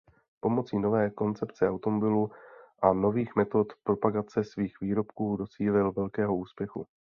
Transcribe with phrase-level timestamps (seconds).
[0.39, 2.31] Pomocí nové koncepce automobilu
[2.81, 6.87] a nových metod propagace svých výrobků docílil velkého úspěchu.